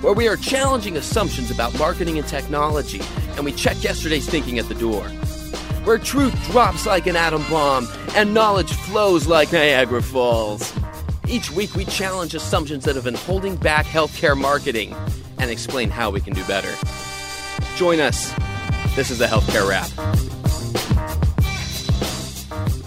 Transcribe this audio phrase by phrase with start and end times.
[0.00, 3.00] where we are challenging assumptions about marketing and technology,
[3.36, 5.04] and we check yesterday's thinking at the door.
[5.84, 10.72] Where truth drops like an atom bomb and knowledge flows like Niagara Falls.
[11.26, 14.94] Each week, we challenge assumptions that have been holding back healthcare marketing
[15.38, 16.72] and explain how we can do better.
[17.76, 18.32] Join us.
[18.94, 19.90] This is the Healthcare Rap.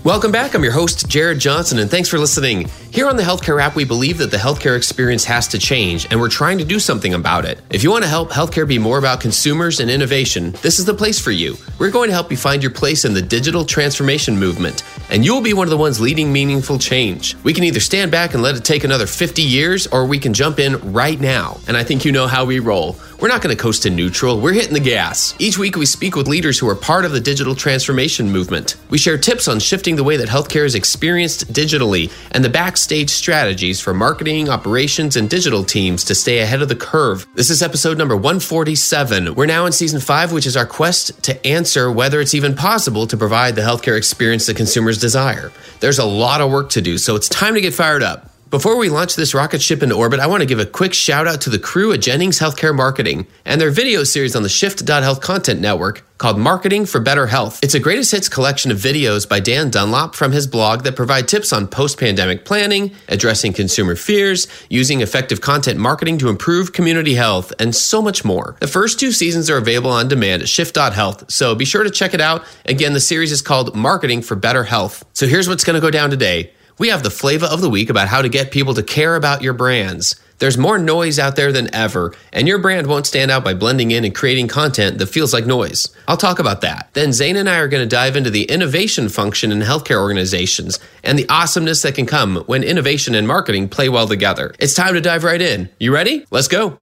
[0.04, 0.56] Welcome back.
[0.56, 2.70] I'm your host, Jared Johnson, and thanks for listening.
[2.92, 6.20] Here on the Healthcare Rap, we believe that the healthcare experience has to change, and
[6.20, 7.62] we're trying to do something about it.
[7.70, 10.94] If you want to help healthcare be more about consumers and innovation, this is the
[10.94, 11.56] place for you.
[11.80, 15.40] We're going to help you find your place in the digital transformation movement, and you'll
[15.40, 17.38] be one of the ones leading meaningful change.
[17.46, 20.34] We can either stand back and let it take another 50 years, or we can
[20.34, 21.62] jump in right now.
[21.70, 22.98] And I think you know how we roll.
[23.22, 25.36] We're not going to coast to neutral, we're hitting the gas.
[25.40, 28.76] Each week, we speak with leaders who are part of the digital transformation movement.
[28.90, 32.50] We share tips on shifting the way that healthcare is experienced digitally and the
[32.82, 37.28] backstage strategies for marketing, operations, and digital teams to stay ahead of the curve.
[37.36, 39.36] This is episode number 147.
[39.36, 43.06] We're now in season five, which is our quest to answer whether it's even possible
[43.06, 45.52] to provide the healthcare experience that consumers desire.
[45.80, 48.31] There's a lot of work to do, so it's time to get fired up.
[48.52, 51.26] Before we launch this rocket ship into orbit, I want to give a quick shout
[51.26, 55.22] out to the crew at Jennings Healthcare Marketing and their video series on the Shift.Health
[55.22, 57.62] Content Network called Marketing for Better Health.
[57.64, 61.30] It's a greatest hits collection of videos by Dan Dunlop from his blog that provide
[61.30, 67.14] tips on post pandemic planning, addressing consumer fears, using effective content marketing to improve community
[67.14, 68.58] health, and so much more.
[68.60, 72.14] The first two seasons are available on demand at Shift.Health, so be sure to check
[72.14, 72.44] it out.
[72.66, 75.06] Again, the series is called Marketing for Better Health.
[75.14, 76.52] So here's what's going to go down today.
[76.82, 79.44] We have the flavor of the week about how to get people to care about
[79.44, 80.16] your brands.
[80.40, 83.92] There's more noise out there than ever, and your brand won't stand out by blending
[83.92, 85.96] in and creating content that feels like noise.
[86.08, 86.90] I'll talk about that.
[86.94, 90.80] Then Zane and I are going to dive into the innovation function in healthcare organizations
[91.04, 94.52] and the awesomeness that can come when innovation and marketing play well together.
[94.58, 95.70] It's time to dive right in.
[95.80, 96.26] You ready?
[96.32, 96.80] Let's go.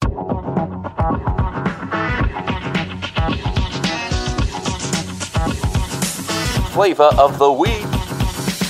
[6.72, 7.99] Flavor of the week.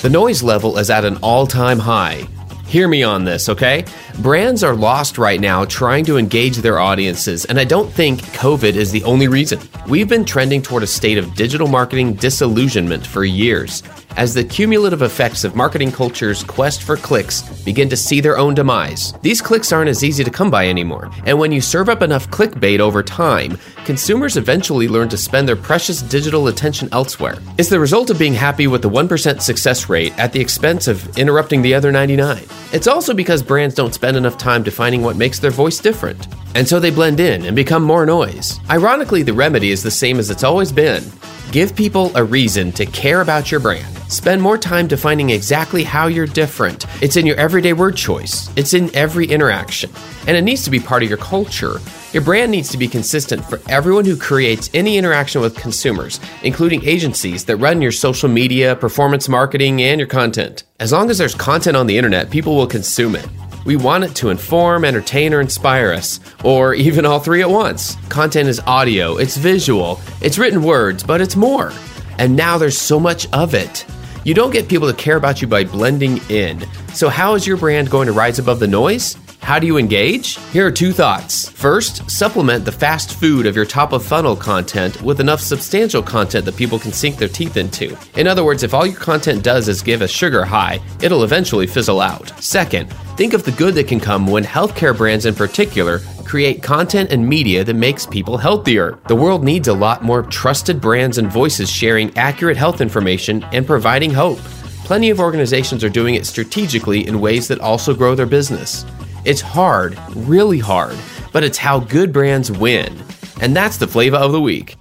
[0.02, 2.26] The noise level is at an all time high.
[2.66, 3.84] Hear me on this, okay?
[4.20, 8.76] Brands are lost right now trying to engage their audiences, and I don't think COVID
[8.76, 9.60] is the only reason.
[9.90, 13.84] We've been trending toward a state of digital marketing disillusionment for years
[14.18, 18.54] as the cumulative effects of marketing culture's quest for clicks begin to see their own
[18.54, 19.14] demise.
[19.22, 22.30] These clicks aren't as easy to come by anymore, and when you serve up enough
[22.30, 27.38] clickbait over time, consumers eventually learn to spend their precious digital attention elsewhere.
[27.58, 31.18] It's the result of being happy with the 1% success rate at the expense of
[31.18, 32.44] interrupting the other 99.
[32.74, 36.28] It's also because brands don't spend enough time defining what makes their voice different.
[36.56, 38.60] And so they blend in and become more noise.
[38.70, 41.04] Ironically, the remedy is the same as it's always been
[41.52, 43.98] give people a reason to care about your brand.
[44.12, 46.86] Spend more time defining exactly how you're different.
[47.02, 49.92] It's in your everyday word choice, it's in every interaction,
[50.28, 51.80] and it needs to be part of your culture.
[52.12, 56.84] Your brand needs to be consistent for everyone who creates any interaction with consumers, including
[56.86, 60.64] agencies that run your social media, performance marketing, and your content.
[60.80, 63.28] As long as there's content on the internet, people will consume it.
[63.66, 67.96] We want it to inform, entertain, or inspire us, or even all three at once.
[68.10, 71.72] Content is audio, it's visual, it's written words, but it's more.
[72.18, 73.86] And now there's so much of it.
[74.26, 76.66] You don't get people to care about you by blending in.
[76.94, 79.16] So, how is your brand going to rise above the noise?
[79.42, 80.38] How do you engage?
[80.52, 81.50] Here are two thoughts.
[81.50, 86.46] First, supplement the fast food of your top of funnel content with enough substantial content
[86.46, 87.98] that people can sink their teeth into.
[88.16, 91.66] In other words, if all your content does is give a sugar high, it'll eventually
[91.66, 92.30] fizzle out.
[92.44, 97.12] Second, think of the good that can come when healthcare brands in particular create content
[97.12, 98.98] and media that makes people healthier.
[99.10, 103.68] The world needs a lot more trusted brands and voices sharing accurate health information and
[103.68, 104.40] providing hope.
[104.86, 108.86] Plenty of organizations are doing it strategically in ways that also grow their business.
[109.26, 110.96] It's hard, really hard,
[111.34, 112.98] but it's how good brands win.
[113.42, 114.79] And that's the flavor of the week.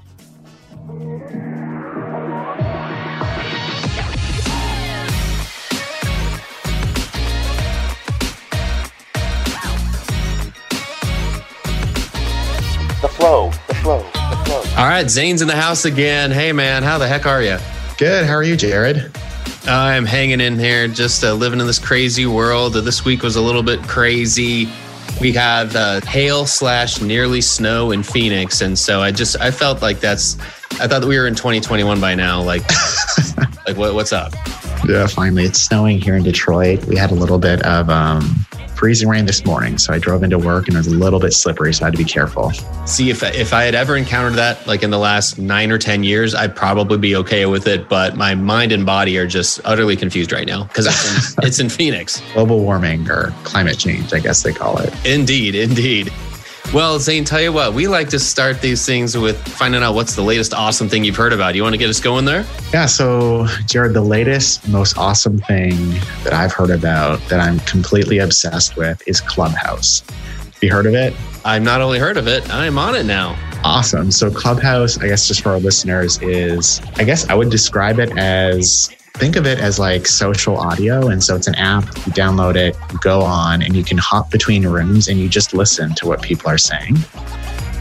[15.02, 16.32] Right, Zane's in the house again.
[16.32, 17.56] Hey, man, how the heck are you?
[17.98, 18.26] Good.
[18.26, 19.16] How are you, Jared?
[19.68, 22.72] I'm hanging in here, just uh, living in this crazy world.
[22.72, 24.68] This week was a little bit crazy.
[25.20, 29.82] We had uh, hail slash nearly snow in Phoenix, and so I just I felt
[29.82, 30.36] like that's
[30.80, 32.42] I thought that we were in 2021 by now.
[32.42, 32.62] Like,
[33.68, 34.32] like what, what's up?
[34.84, 36.84] Yeah, finally, it's snowing here in Detroit.
[36.86, 38.34] We had a little bit of um,
[38.78, 39.76] freezing rain this morning.
[39.76, 41.74] So I drove into work and it was a little bit slippery.
[41.74, 42.52] So I had to be careful.
[42.86, 46.04] See, if, if I had ever encountered that, like in the last nine or 10
[46.04, 47.88] years, I'd probably be okay with it.
[47.88, 51.68] But my mind and body are just utterly confused right now because it's, it's in
[51.68, 52.22] Phoenix.
[52.34, 54.94] Global warming or climate change, I guess they call it.
[55.04, 56.12] Indeed, indeed.
[56.74, 60.14] Well, Zane, tell you what, we like to start these things with finding out what's
[60.14, 61.54] the latest awesome thing you've heard about.
[61.54, 62.44] You want to get us going there?
[62.74, 62.84] Yeah.
[62.84, 65.72] So, Jared, the latest, most awesome thing
[66.24, 70.02] that I've heard about that I'm completely obsessed with is Clubhouse.
[70.10, 71.14] Have you heard of it?
[71.42, 73.34] I've not only heard of it, I'm on it now.
[73.64, 74.10] Awesome.
[74.10, 78.14] So, Clubhouse, I guess just for our listeners, is I guess I would describe it
[78.18, 81.08] as think of it as like social audio.
[81.08, 84.30] And so it's an app, you download it, you go on, and you can hop
[84.30, 86.96] between rooms and you just listen to what people are saying.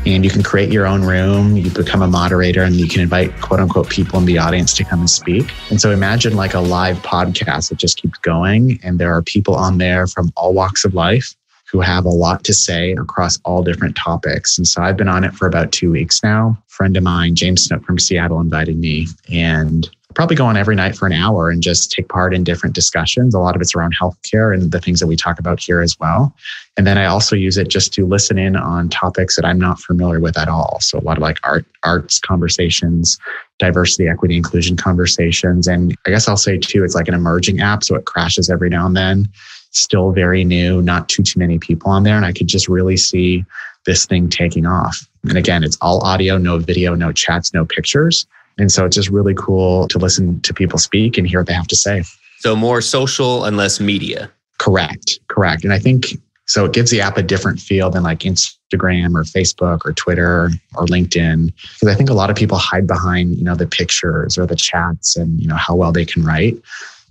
[0.07, 3.39] And you can create your own room, you become a moderator, and you can invite
[3.39, 5.51] quote unquote people in the audience to come and speak.
[5.69, 8.79] And so imagine like a live podcast that just keeps going.
[8.83, 11.35] And there are people on there from all walks of life
[11.69, 14.57] who have a lot to say across all different topics.
[14.57, 16.57] And so I've been on it for about two weeks now.
[16.57, 19.07] A friend of mine, James Snook from Seattle, invited me.
[19.29, 19.87] And
[20.17, 23.35] probably go on every night for an hour and just take part in different discussions.
[23.35, 25.95] A lot of it's around healthcare and the things that we talk about here as
[25.99, 26.33] well.
[26.75, 29.79] And then I also use it just to listen in on topics that I'm not
[29.79, 30.79] familiar with at all.
[30.81, 33.19] So a lot of like art, arts conversations,
[33.59, 35.67] diversity, equity, inclusion conversations.
[35.67, 37.83] And I guess I'll say too, it's like an emerging app.
[37.83, 39.29] So it crashes every now and then.
[39.69, 42.15] Still very new, not too, too many people on there.
[42.15, 43.45] And I could just really see
[43.85, 45.07] this thing taking off.
[45.29, 48.25] And again, it's all audio, no video, no chats, no pictures.
[48.57, 51.53] And so it's just really cool to listen to people speak and hear what they
[51.53, 52.03] have to say.
[52.39, 54.31] So more social and less media.
[54.59, 55.19] Correct.
[55.27, 55.63] Correct.
[55.63, 59.23] And I think so it gives the app a different feel than like Instagram or
[59.23, 61.53] Facebook or Twitter or LinkedIn.
[61.73, 64.55] Because I think a lot of people hide behind, you know, the pictures or the
[64.55, 66.55] chats and, you know, how well they can write.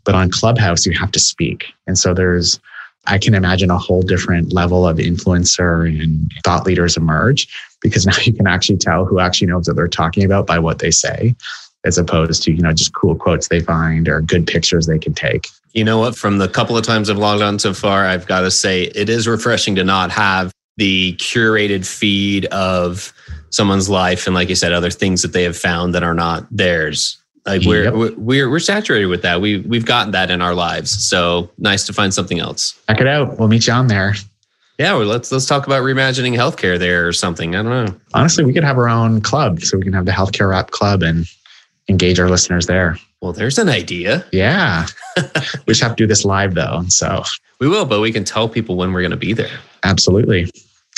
[0.05, 1.67] But on Clubhouse, you have to speak.
[1.87, 2.59] And so there's
[3.09, 7.47] I can imagine a whole different level of influencer and thought leaders emerge
[7.89, 10.79] because now you can actually tell who actually knows what they're talking about by what
[10.79, 11.35] they say
[11.85, 15.15] as opposed to you know just cool quotes they find or good pictures they can
[15.15, 18.27] take you know what from the couple of times i've logged on so far i've
[18.27, 23.13] got to say it is refreshing to not have the curated feed of
[23.51, 26.47] someone's life and like you said other things that they have found that are not
[26.51, 27.95] theirs like we're, yep.
[27.95, 29.41] we're, we're we're saturated with that.
[29.41, 30.91] We we've gotten that in our lives.
[31.09, 32.77] So nice to find something else.
[32.89, 33.39] Check it out.
[33.39, 34.17] We'll meet you on there.
[34.79, 37.57] Yeah, well, let's let's talk about reimagining healthcare there or something.
[37.57, 38.01] I don't know.
[38.13, 41.03] Honestly, we could have our own club, so we can have the healthcare rap club
[41.03, 41.27] and
[41.89, 42.99] engage our listeners there.
[43.23, 44.25] Well, there's an idea.
[44.33, 44.87] Yeah,
[45.17, 46.85] we just have to do this live though.
[46.89, 47.23] So
[47.59, 49.59] we will, but we can tell people when we're going to be there.
[49.83, 50.51] Absolutely.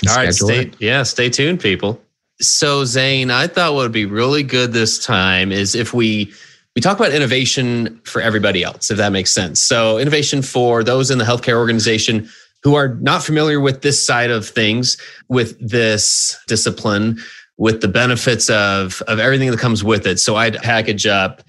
[0.08, 2.00] All right, stay, yeah, stay tuned, people.
[2.40, 6.32] So Zane, I thought what would be really good this time is if we
[6.74, 9.62] we talk about innovation for everybody else, if that makes sense.
[9.62, 12.28] So innovation for those in the healthcare organization
[12.62, 14.96] who are not familiar with this side of things,
[15.28, 17.18] with this discipline,
[17.56, 20.18] with the benefits of of everything that comes with it.
[20.18, 21.42] So I'd package up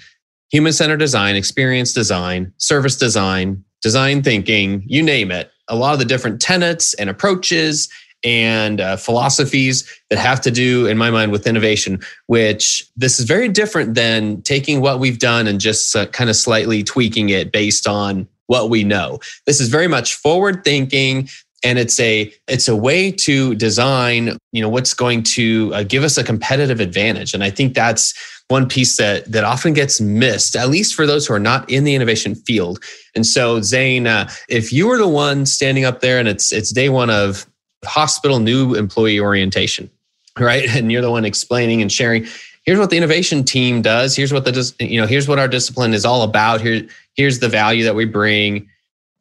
[0.52, 5.52] human centered design, experience design, service design, design thinking, you name it.
[5.68, 7.88] A lot of the different tenets and approaches
[8.24, 13.26] and uh, philosophies that have to do, in my mind, with innovation, which this is
[13.26, 17.52] very different than taking what we've done and just uh, kind of slightly tweaking it
[17.52, 19.20] based on what we know.
[19.46, 21.30] This is very much forward thinking
[21.62, 26.04] and it's a it's a way to design you know what's going to uh, give
[26.04, 28.14] us a competitive advantage and i think that's
[28.48, 31.84] one piece that that often gets missed at least for those who are not in
[31.84, 32.82] the innovation field
[33.14, 36.72] and so zane uh, if you were the one standing up there and it's it's
[36.72, 37.46] day one of
[37.86, 39.90] hospital new employee orientation,
[40.38, 40.70] right?
[40.76, 42.28] And you're the one explaining and sharing.
[42.66, 44.16] Here's what the innovation team does.
[44.16, 45.08] Here's what the you know.
[45.08, 46.62] Here's what our discipline is all about.
[46.62, 46.88] Here,
[47.20, 48.70] here's the value that we bring.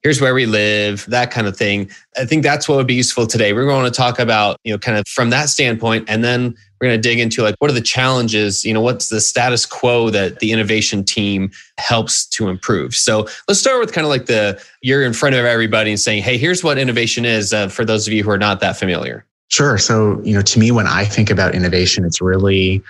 [0.05, 1.05] Here's where we live.
[1.09, 1.91] That kind of thing.
[2.17, 3.53] I think that's what would be useful today.
[3.53, 6.87] We're going to talk about you know kind of from that standpoint, and then we're
[6.87, 8.65] going to dig into like what are the challenges.
[8.65, 12.95] You know, what's the status quo that the innovation team helps to improve.
[12.95, 16.23] So let's start with kind of like the you're in front of everybody and saying,
[16.23, 19.25] hey, here's what innovation is uh, for those of you who are not that familiar.
[19.49, 19.77] Sure.
[19.77, 22.83] So, you know, to me, when I think about innovation, it's really,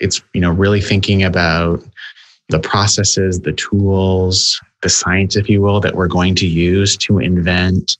[0.00, 1.84] it's, you know, really thinking about
[2.48, 7.18] the processes, the tools, the science, if you will, that we're going to use to
[7.18, 7.96] invent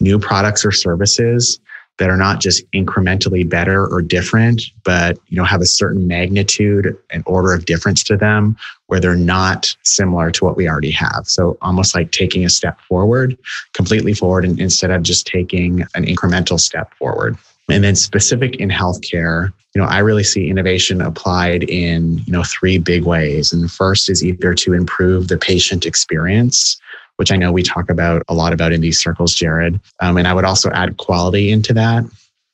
[0.00, 1.58] new products or services
[1.98, 6.96] that are not just incrementally better or different, but you know have a certain magnitude
[7.10, 11.24] and order of difference to them where they're not similar to what we already have.
[11.26, 13.36] So almost like taking a step forward,
[13.74, 17.36] completely forward, and instead of just taking an incremental step forward.
[17.70, 22.42] And then specific in healthcare, you know, I really see innovation applied in, you know,
[22.42, 23.52] three big ways.
[23.52, 26.80] And the first is either to improve the patient experience,
[27.16, 29.78] which I know we talk about a lot about in these circles, Jared.
[30.00, 32.04] Um, and I would also add quality into that.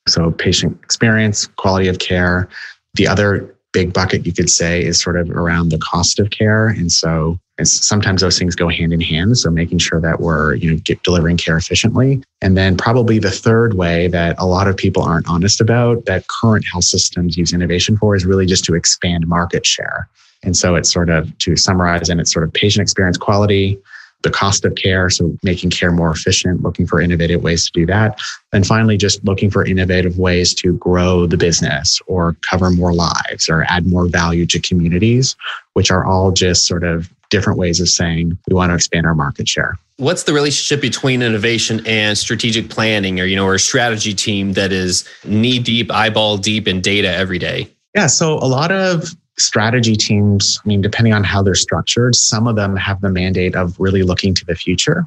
[0.07, 2.49] So patient experience, quality of care.
[2.95, 6.69] The other big bucket you could say is sort of around the cost of care.
[6.69, 9.37] And so and sometimes those things go hand in hand.
[9.37, 12.23] So making sure that we're, you know, get, delivering care efficiently.
[12.41, 16.25] And then probably the third way that a lot of people aren't honest about that
[16.27, 20.07] current health systems use innovation for is really just to expand market share.
[20.43, 23.77] And so it's sort of to summarize and it's sort of patient experience quality,
[24.25, 25.09] the cost of care.
[25.09, 28.19] So making care more efficient, looking for innovative ways to do that.
[28.51, 33.47] And finally, just looking for innovative ways to grow the business or cover more lives
[33.47, 35.35] or add more value to communities,
[35.73, 39.15] which are all just sort of different ways of saying we want to expand our
[39.15, 39.77] market share.
[39.97, 44.53] What's the relationship between innovation and strategic planning or, you know, or a strategy team
[44.53, 47.69] that is knee deep, eyeball deep in data every day?
[47.95, 48.07] Yeah.
[48.07, 52.55] So a lot of strategy teams, I mean, depending on how they're structured, some of
[52.55, 55.05] them have the mandate of really looking to the future.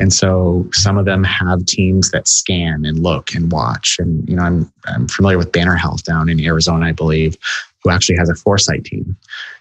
[0.00, 3.96] And so some of them have teams that scan and look and watch.
[4.00, 7.36] And, you know, I'm, I'm familiar with Banner Health down in Arizona, I believe,
[7.82, 9.16] who actually has a foresight team.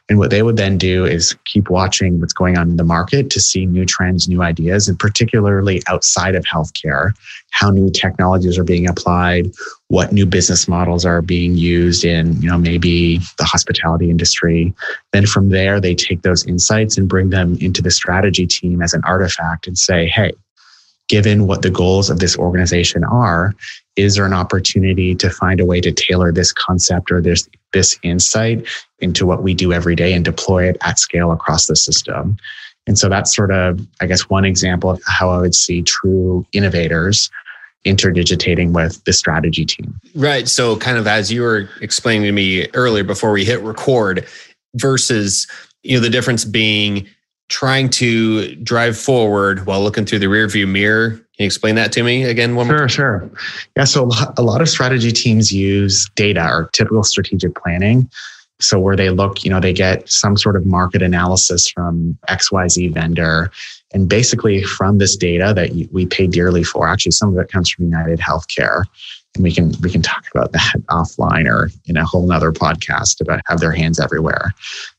[0.10, 3.30] And what they would then do is keep watching what's going on in the market
[3.30, 7.14] to see new trends, new ideas, and particularly outside of healthcare,
[7.52, 9.52] how new technologies are being applied,
[9.94, 14.74] what new business models are being used in, you know, maybe the hospitality industry.
[15.12, 18.96] Then from there, they take those insights and bring them into the strategy team as
[18.96, 20.34] an artifact and say, hey,
[21.10, 23.54] given what the goals of this organization are,
[23.96, 28.00] is there an opportunity to find a way to tailor this concept or this this
[28.02, 32.36] insight into what we do every day and deploy it at scale across the system
[32.88, 36.46] and so that's sort of i guess one example of how i would see true
[36.52, 37.30] innovators
[37.86, 42.68] interdigitating with the strategy team right so kind of as you were explaining to me
[42.74, 44.26] earlier before we hit record
[44.76, 45.48] versus
[45.84, 47.08] you know the difference being
[47.50, 52.04] trying to drive forward while looking through the rearview mirror can you explain that to
[52.04, 52.56] me again?
[52.56, 52.90] One sure, more?
[52.90, 53.30] sure.
[53.76, 58.08] Yeah, so a lot of strategy teams use data or typical strategic planning.
[58.60, 62.94] So where they look, you know, they get some sort of market analysis from XYZ
[62.94, 63.52] vendor.
[63.94, 67.70] And basically from this data that we pay dearly for, actually some of it comes
[67.70, 68.84] from United Healthcare.
[69.36, 73.20] And we can we can talk about that offline or in a whole nother podcast
[73.20, 74.54] about have their hands everywhere.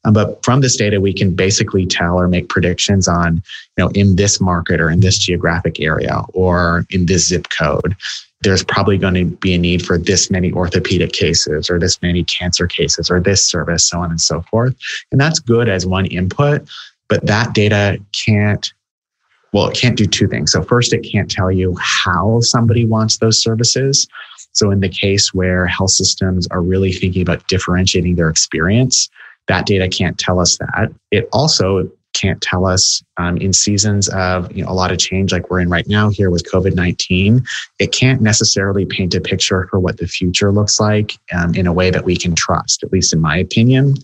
[0.04, 3.90] Um, but from this data we can basically tell or make predictions on you know
[3.90, 7.96] in this market or in this geographic area or in this zip code
[8.40, 12.24] there's probably going to be a need for this many orthopedic cases or this many
[12.24, 14.74] cancer cases or this service so on and so forth.
[15.12, 16.68] And that's good as one input
[17.08, 18.72] but that data can't
[19.54, 20.50] well, it can't do two things.
[20.50, 24.08] So, first, it can't tell you how somebody wants those services.
[24.50, 29.08] So, in the case where health systems are really thinking about differentiating their experience,
[29.46, 30.92] that data can't tell us that.
[31.12, 35.30] It also can't tell us um, in seasons of you know, a lot of change
[35.30, 37.44] like we're in right now here with covid-19
[37.80, 41.72] it can't necessarily paint a picture for what the future looks like um, in a
[41.72, 43.96] way that we can trust at least in my opinion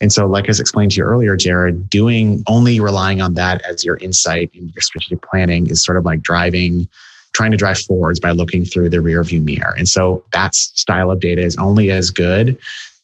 [0.00, 3.62] and so, like I was explained to you earlier, Jared, doing only relying on that
[3.62, 6.88] as your insight in your strategic planning is sort of like driving,
[7.32, 9.74] trying to drive forwards by looking through the rear view mirror.
[9.76, 12.58] And so that style of data is only as good,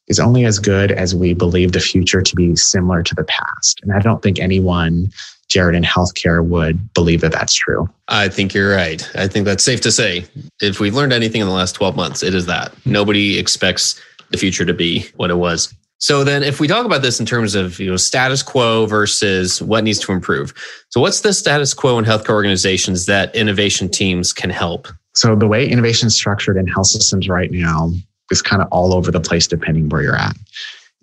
[0.09, 3.81] is only as good as we believe the future to be similar to the past.
[3.83, 5.11] And I don't think anyone
[5.49, 7.89] Jared in healthcare would believe that that's true.
[8.09, 9.09] I think you're right.
[9.15, 10.25] I think that's safe to say.
[10.61, 14.01] If we've learned anything in the last 12 months, it is that nobody expects
[14.31, 15.73] the future to be what it was.
[15.99, 19.63] So then if we talk about this in terms of, you know, status quo versus
[19.63, 20.53] what needs to improve.
[20.91, 24.89] So what's the status quo in healthcare organizations that innovation teams can help?
[25.15, 27.91] So the way innovation is structured in health systems right now
[28.31, 30.37] is kind of all over the place depending where you're at.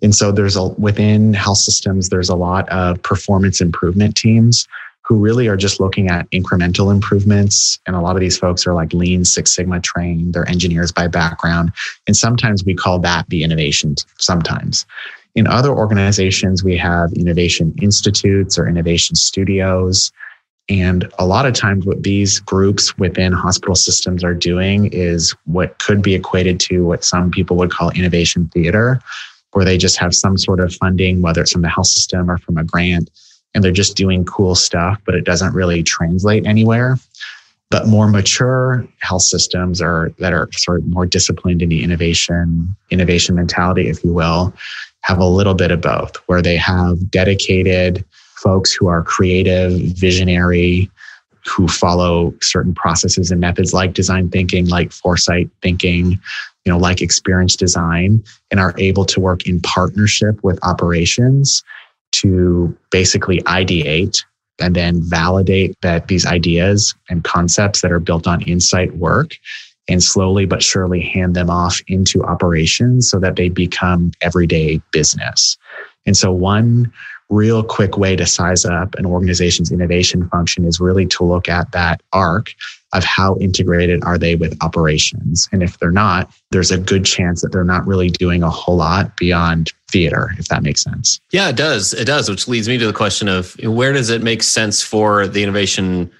[0.02, 4.68] And so there's a within health systems there's a lot of performance improvement teams
[5.04, 7.78] who really are just looking at incremental improvements.
[7.86, 11.08] And a lot of these folks are like lean Six Sigma trained, they're engineers by
[11.08, 11.72] background.
[12.06, 14.86] And sometimes we call that the innovation, sometimes.
[15.34, 20.12] In other organizations, we have innovation institutes or innovation studios.
[20.70, 25.78] And a lot of times, what these groups within hospital systems are doing is what
[25.80, 29.00] could be equated to what some people would call innovation theater,
[29.52, 32.38] where they just have some sort of funding, whether it's from the health system or
[32.38, 33.10] from a grant,
[33.54, 36.96] and they're just doing cool stuff, but it doesn't really translate anywhere.
[37.70, 42.76] But more mature health systems are that are sort of more disciplined in the innovation,
[42.90, 44.52] innovation mentality, if you will,
[45.00, 48.04] have a little bit of both, where they have dedicated
[48.36, 50.90] folks who are creative, visionary,
[51.46, 56.12] who follow certain processes and methods like design thinking, like foresight thinking,
[56.64, 61.62] you know, like experience design, and are able to work in partnership with operations
[62.14, 64.24] to basically ideate
[64.60, 69.36] and then validate that these ideas and concepts that are built on insight work
[69.88, 75.58] and slowly but surely hand them off into operations so that they become everyday business.
[76.06, 76.92] And so one
[77.30, 81.72] real quick way to size up an organization's innovation function is really to look at
[81.72, 82.54] that arc
[82.94, 85.48] of how integrated are they with operations.
[85.52, 88.76] And if they're not, there's a good chance that they're not really doing a whole
[88.76, 91.20] lot beyond theater, if that makes sense.
[91.32, 91.92] Yeah, it does.
[91.92, 95.26] It does, which leads me to the question of where does it make sense for
[95.26, 96.10] the innovation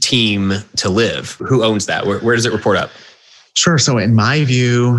[0.00, 1.32] team to live?
[1.46, 2.06] Who owns that?
[2.06, 2.90] Where, where does it report up?
[3.54, 3.78] Sure.
[3.78, 4.98] So, in my view,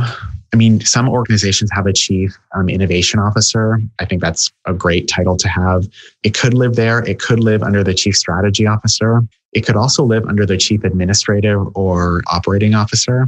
[0.53, 3.79] I mean, some organizations have a chief um, innovation officer.
[3.99, 5.87] I think that's a great title to have.
[6.21, 6.99] It could live there.
[7.07, 9.23] It could live under the chief strategy officer.
[9.53, 13.27] It could also live under the chief administrative or operating officer.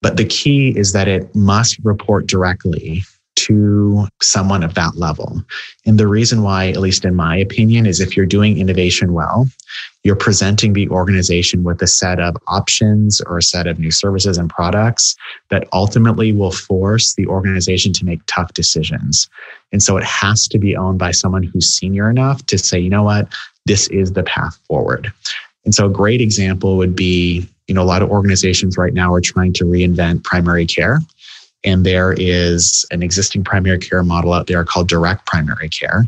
[0.00, 3.02] But the key is that it must report directly
[3.38, 5.42] to someone of that level.
[5.86, 9.46] And the reason why, at least in my opinion, is if you're doing innovation well,
[10.02, 14.38] you're presenting the organization with a set of options or a set of new services
[14.38, 15.16] and products
[15.50, 19.28] that ultimately will force the organization to make tough decisions.
[19.72, 22.90] And so it has to be owned by someone who's senior enough to say, you
[22.90, 23.32] know what,
[23.66, 25.12] this is the path forward.
[25.64, 29.12] And so a great example would be, you know, a lot of organizations right now
[29.12, 31.00] are trying to reinvent primary care.
[31.64, 36.04] And there is an existing primary care model out there called direct primary care.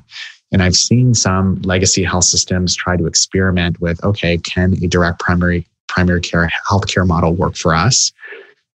[0.53, 5.21] And I've seen some legacy health systems try to experiment with okay, can a direct
[5.21, 8.13] primary primary care healthcare model work for us?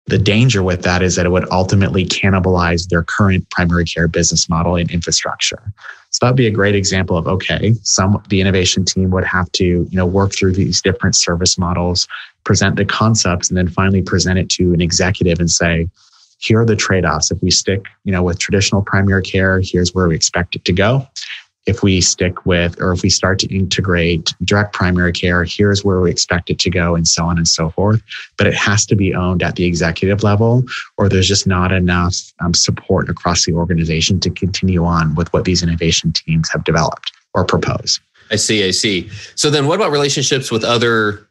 [0.07, 4.49] The danger with that is that it would ultimately cannibalize their current primary care business
[4.49, 5.63] model and infrastructure.
[6.14, 9.64] So that'd be a great example of okay, some the innovation team would have to,
[9.64, 12.06] you know, work through these different service models,
[12.44, 15.88] present the concepts, and then finally present it to an executive and say,
[16.38, 17.32] here are the trade-offs.
[17.32, 20.72] If we stick, you know, with traditional primary care, here's where we expect it to
[20.72, 21.04] go.
[21.66, 26.00] If we stick with, or if we start to integrate direct primary care, here's where
[26.00, 28.02] we expect it to go, and so on and so forth.
[28.36, 30.64] But it has to be owned at the executive level,
[30.98, 35.44] or there's just not enough um, support across the organization to continue on with what
[35.44, 38.00] these innovation teams have developed or propose.
[38.30, 38.66] I see.
[38.66, 39.08] I see.
[39.34, 41.28] So then, what about relationships with other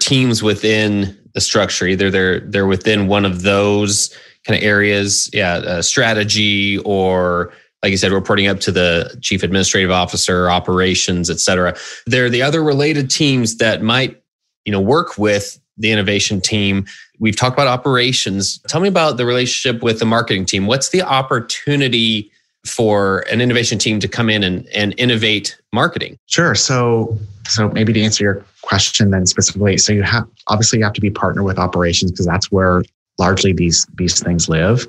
[0.00, 1.86] teams within the structure?
[1.86, 7.52] Either they're they're within one of those kind of areas, yeah, uh, strategy or
[7.82, 11.76] like you said, reporting up to the chief administrative officer, operations, et cetera.
[12.06, 14.20] They're the other related teams that might,
[14.64, 16.86] you know, work with the innovation team.
[17.18, 18.58] We've talked about operations.
[18.68, 20.66] Tell me about the relationship with the marketing team.
[20.66, 22.30] What's the opportunity
[22.64, 26.18] for an innovation team to come in and, and innovate marketing?
[26.26, 26.54] Sure.
[26.54, 30.94] So, so maybe to answer your question then specifically, so you have obviously you have
[30.94, 32.82] to be partner with operations because that's where
[33.18, 34.86] largely these these things live.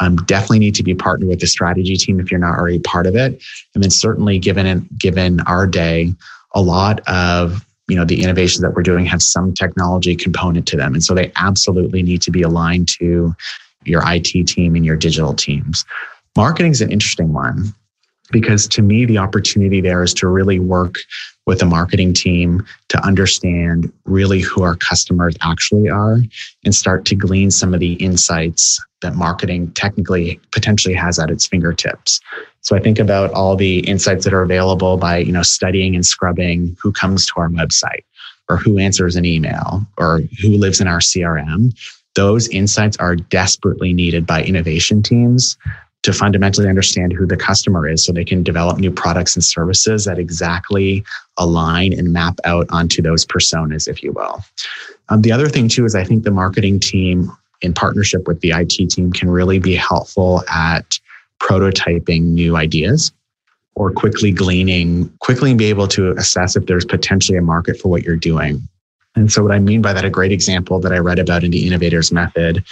[0.00, 3.06] Um, definitely need to be partnered with the strategy team if you're not already part
[3.06, 3.40] of it.
[3.74, 6.12] And then certainly given given our day,
[6.54, 10.76] a lot of you know the innovations that we're doing have some technology component to
[10.76, 13.34] them, and so they absolutely need to be aligned to
[13.84, 15.84] your IT team and your digital teams.
[16.36, 17.74] Marketing is an interesting one
[18.34, 20.96] because to me the opportunity there is to really work
[21.46, 26.18] with the marketing team to understand really who our customers actually are
[26.64, 31.46] and start to glean some of the insights that marketing technically potentially has at its
[31.46, 32.18] fingertips.
[32.62, 36.04] So I think about all the insights that are available by, you know, studying and
[36.04, 38.02] scrubbing who comes to our website
[38.48, 41.72] or who answers an email or who lives in our CRM.
[42.16, 45.56] Those insights are desperately needed by innovation teams
[46.04, 50.04] to fundamentally understand who the customer is so they can develop new products and services
[50.04, 51.02] that exactly
[51.38, 54.44] align and map out onto those personas, if you will.
[55.08, 58.50] Um, the other thing, too, is I think the marketing team, in partnership with the
[58.50, 60.98] IT team, can really be helpful at
[61.40, 63.10] prototyping new ideas
[63.74, 68.02] or quickly gleaning, quickly be able to assess if there's potentially a market for what
[68.02, 68.62] you're doing.
[69.16, 71.50] And so, what I mean by that, a great example that I read about in
[71.50, 72.62] the Innovators Method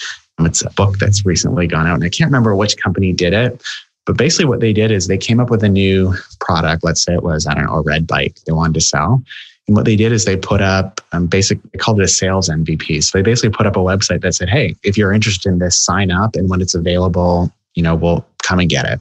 [0.40, 3.62] it's a book that's recently gone out, and I can't remember which company did it.
[4.05, 6.83] But basically, what they did is they came up with a new product.
[6.83, 9.23] Let's say it was, I don't know, a red bike they wanted to sell.
[9.68, 12.49] And what they did is they put up um, basic, they called it a sales
[12.49, 13.03] MVP.
[13.05, 15.79] So they basically put up a website that said, hey, if you're interested in this,
[15.79, 16.35] sign up.
[16.35, 19.01] And when it's available, you know, we'll come and get it.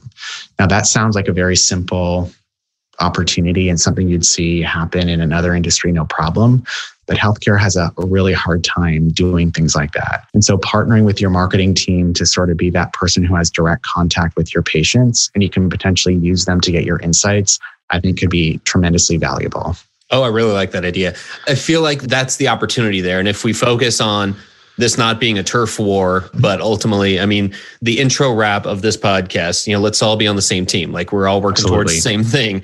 [0.58, 2.30] Now, that sounds like a very simple
[3.00, 6.64] opportunity and something you'd see happen in another industry, no problem.
[7.06, 10.24] But healthcare has a really hard time doing things like that.
[10.34, 13.50] And so partnering with your marketing team to sort of be that person who has
[13.50, 17.58] direct contact with your patients and you can potentially use them to get your insights,
[17.90, 19.76] I think could be tremendously valuable.
[20.10, 21.14] Oh, I really like that idea.
[21.48, 23.18] I feel like that's the opportunity there.
[23.18, 24.36] And if we focus on
[24.78, 28.96] this not being a turf war, but ultimately, I mean, the intro rap of this
[28.96, 30.92] podcast, you know, let's all be on the same team.
[30.92, 31.76] Like we're all working Absolutely.
[31.76, 32.62] towards the same thing,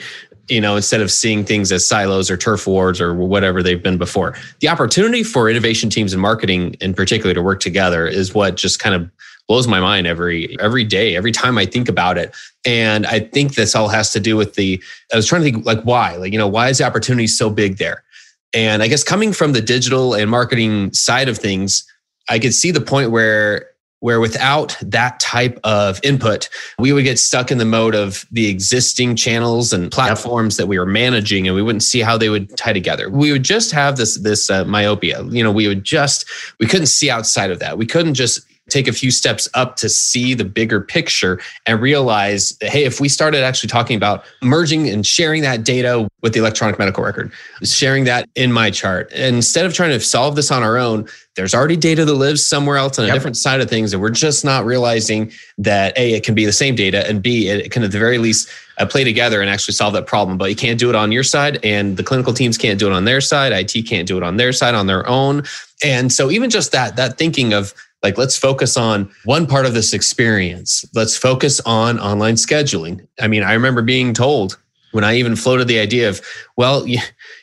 [0.49, 3.99] you know, instead of seeing things as silos or turf wars or whatever they've been
[3.99, 4.35] before.
[4.61, 8.79] The opportunity for innovation teams and marketing in particular to work together is what just
[8.79, 9.11] kind of
[9.49, 13.55] blows my mind every every day every time i think about it and i think
[13.55, 16.33] this all has to do with the i was trying to think like why like
[16.33, 18.05] you know why is the opportunity so big there
[18.53, 21.87] and i guess coming from the digital and marketing side of things
[22.29, 27.19] I could see the point where where without that type of input, we would get
[27.19, 31.57] stuck in the mode of the existing channels and platforms that we were managing, and
[31.57, 33.11] we wouldn't see how they would tie together.
[33.11, 35.25] We would just have this this uh, myopia.
[35.25, 36.25] You know, we would just
[36.61, 37.77] we couldn't see outside of that.
[37.77, 42.57] We couldn't just take a few steps up to see the bigger picture and realize
[42.61, 46.79] hey if we started actually talking about merging and sharing that data with the electronic
[46.79, 51.09] medical record sharing that in MyChart, instead of trying to solve this on our own
[51.39, 53.15] there's already data that lives somewhere else on a yep.
[53.15, 56.53] different side of things and we're just not realizing that a it can be the
[56.53, 59.75] same data and b it can at the very least uh, play together and actually
[59.75, 62.59] solve that problem but you can't do it on your side and the clinical teams
[62.59, 65.09] can't do it on their side it can't do it on their side on their
[65.09, 65.43] own
[65.85, 69.75] and so even just that that thinking of like let's focus on one part of
[69.75, 70.85] this experience.
[70.95, 73.07] Let's focus on online scheduling.
[73.21, 74.59] I mean i remember being told
[74.93, 76.21] when i even floated the idea of
[76.57, 76.99] well you,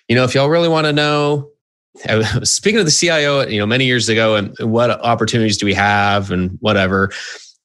[0.07, 1.49] you know if y'all really want to know
[2.43, 6.31] speaking of the cio you know many years ago and what opportunities do we have
[6.31, 7.11] and whatever.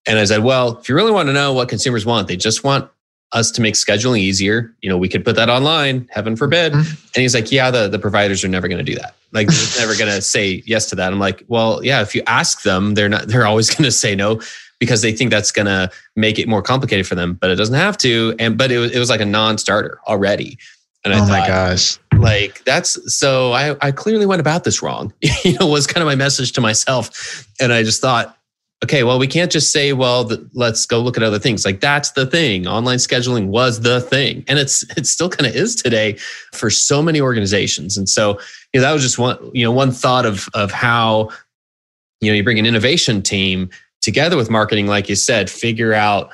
[0.07, 2.65] And i said well if you really want to know what consumers want they just
[2.65, 2.91] want
[3.33, 6.73] us to make scheduling easier you know we could put that online heaven forbid.
[6.73, 7.07] Mm-hmm.
[7.15, 9.15] and he's like yeah the, the providers are never going to do that.
[9.33, 11.13] Like they're never going to say yes to that.
[11.13, 14.15] I'm like well yeah if you ask them they're not they're always going to say
[14.15, 14.41] no
[14.79, 17.75] because they think that's going to make it more complicated for them but it doesn't
[17.75, 18.35] have to.
[18.39, 20.59] And but it was, it was like a non-starter already.
[21.05, 21.99] And I oh thought, my gosh.
[22.17, 25.15] like that's so I, I clearly went about this wrong
[25.45, 27.47] you know was kind of my message to myself.
[27.61, 28.37] And i just thought
[28.85, 31.65] okay, well, we can't just say, well, the, let's go look at other things.
[31.65, 32.67] Like that's the thing.
[32.67, 36.15] Online scheduling was the thing, and it's it still kind of is today
[36.53, 37.97] for so many organizations.
[37.97, 38.39] And so,
[38.73, 41.31] you know, that was just one you know one thought of of how
[42.21, 46.31] you know you bring an innovation team together with marketing, like you said, figure out.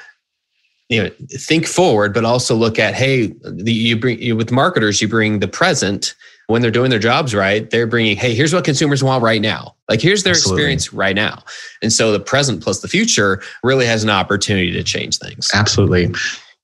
[0.88, 5.02] You know, think forward, but also look at hey, the, you bring you, with marketers,
[5.02, 6.14] you bring the present
[6.48, 9.74] when they're doing their jobs right, they're bringing, hey, here's what consumers want right now.
[9.88, 10.62] Like, here's their Absolutely.
[10.62, 11.42] experience right now.
[11.82, 15.50] And so the present plus the future really has an opportunity to change things.
[15.54, 16.14] Absolutely.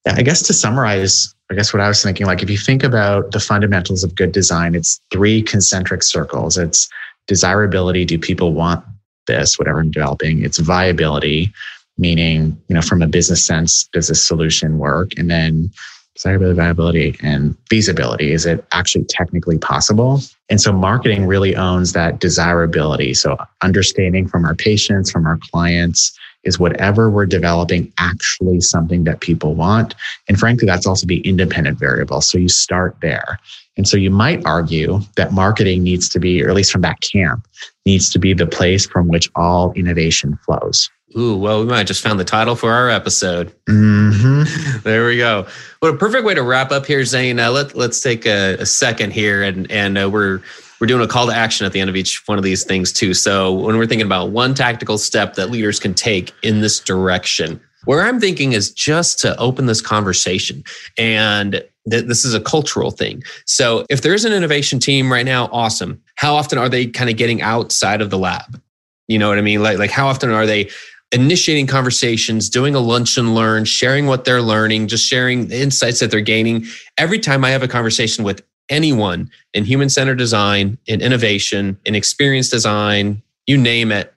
[0.07, 2.85] Yeah, I guess to summarize, I guess what I was thinking, like if you think
[2.85, 6.57] about the fundamentals of good design, it's three concentric circles.
[6.57, 6.89] It's
[7.27, 8.05] desirability.
[8.05, 8.85] Do people want
[9.27, 10.45] this, whatever I'm developing?
[10.45, 11.53] It's viability,
[11.99, 15.13] meaning, you know, from a business sense, does this solution work?
[15.17, 15.71] And then
[16.15, 18.33] desirability, viability, and feasibility.
[18.33, 20.21] Is it actually technically possible?
[20.51, 23.15] And so marketing really owns that desirability.
[23.15, 29.21] So understanding from our patients, from our clients, is whatever we're developing actually something that
[29.21, 29.95] people want?
[30.29, 32.21] And frankly, that's also the independent variable.
[32.21, 33.39] So you start there.
[33.77, 37.01] And so you might argue that marketing needs to be, or at least from that
[37.01, 37.47] camp,
[37.87, 40.91] needs to be the place from which all innovation flows.
[41.17, 43.53] Ooh, well, we might just found the title for our episode.
[43.67, 44.81] Mm-hmm.
[44.83, 45.47] there we go.
[45.81, 47.39] What a perfect way to wrap up here, Zane.
[47.39, 50.41] Uh, let Let's take a, a second here, and and uh, we're
[50.81, 52.93] we're doing a call to action at the end of each one of these things
[52.93, 53.15] too.
[53.15, 57.61] So when we're thinking about one tactical step that leaders can take in this direction,
[57.85, 60.65] where I'm thinking is just to open this conversation,
[60.99, 63.23] and th- this is a cultural thing.
[63.47, 66.03] So if there's an innovation team right now, awesome.
[66.17, 68.61] How often are they kind of getting outside of the lab?
[69.09, 69.63] You know what I mean?
[69.63, 70.71] Like, like how often are they
[71.13, 76.01] initiating conversations, doing a lunch and learn, sharing what they're learning, just sharing the insights
[76.01, 76.65] that they're gaining.
[76.99, 81.95] Every time I have a conversation with anyone in human centered design, in innovation, in
[81.95, 84.15] experience design, you name it,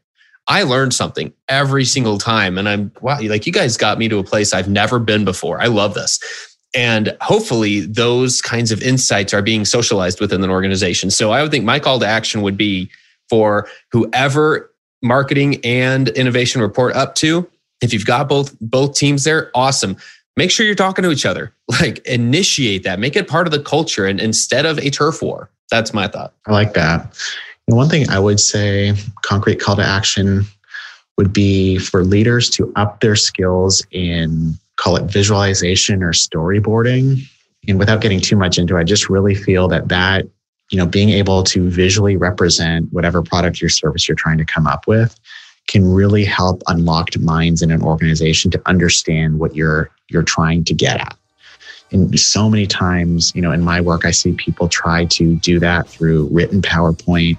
[0.48, 2.58] I learned something every single time.
[2.58, 5.62] And I'm, wow, like you guys got me to a place I've never been before.
[5.62, 6.20] I love this.
[6.76, 11.10] And hopefully, those kinds of insights are being socialized within an organization.
[11.10, 12.92] So I would think my call to action would be
[13.30, 14.70] for whoever
[15.06, 17.50] marketing and innovation report up to.
[17.82, 19.98] If you've got both both teams there, awesome.
[20.38, 21.52] Make sure you're talking to each other.
[21.82, 23.00] Like initiate that.
[23.00, 25.50] Make it part of the culture and instead of a turf war.
[25.72, 26.32] That's my thought.
[26.46, 27.18] I like that.
[27.68, 30.46] And one thing I would say, concrete call to action
[31.18, 37.28] would be for leaders to up their skills in call it visualization or storyboarding
[37.68, 40.28] And without getting too much into it, I just really feel that that,
[40.71, 44.67] you know, being able to visually represent whatever product or service you're trying to come
[44.67, 45.19] up with
[45.67, 50.73] can really help unlock minds in an organization to understand what you're you're trying to
[50.73, 51.17] get at.
[51.91, 55.60] And so many times, you know, in my work, I see people try to do
[55.60, 57.38] that through written PowerPoint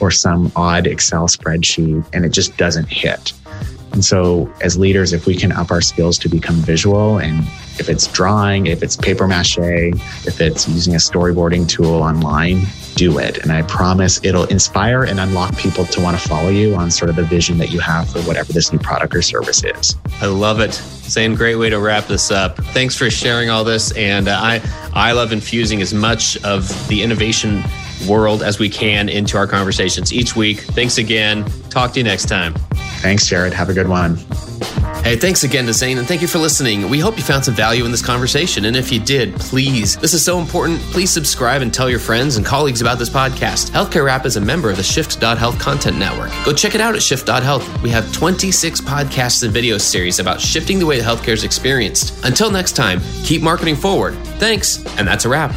[0.00, 3.32] or some odd Excel spreadsheet, and it just doesn't hit.
[3.92, 7.40] And so, as leaders, if we can up our skills to become visual, and
[7.78, 13.18] if it's drawing, if it's paper mache, if it's using a storyboarding tool online, do
[13.18, 13.38] it.
[13.38, 17.08] And I promise it'll inspire and unlock people to want to follow you on sort
[17.08, 19.96] of the vision that you have for whatever this new product or service is.
[20.20, 20.74] I love it.
[20.74, 22.56] Zane, great way to wrap this up.
[22.56, 23.90] Thanks for sharing all this.
[23.96, 27.64] And uh, I, I love infusing as much of the innovation
[28.08, 30.60] world as we can into our conversations each week.
[30.60, 31.44] Thanks again.
[31.70, 32.54] Talk to you next time.
[33.00, 33.52] Thanks, Jared.
[33.54, 34.16] Have a good one.
[35.02, 36.90] Hey, thanks again to Zane, and thank you for listening.
[36.90, 38.66] We hope you found some value in this conversation.
[38.66, 42.36] And if you did, please, this is so important, please subscribe and tell your friends
[42.36, 43.70] and colleagues about this podcast.
[43.70, 46.30] Healthcare Rap is a member of the Shift.Health Content Network.
[46.44, 47.82] Go check it out at Shift.Health.
[47.82, 52.22] We have 26 podcasts and video series about shifting the way healthcare is experienced.
[52.26, 54.14] Until next time, keep marketing forward.
[54.38, 55.50] Thanks, and that's a wrap.